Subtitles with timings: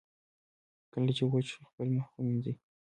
[0.93, 2.53] کله چې وچ شو، خپل مخ ومینځئ.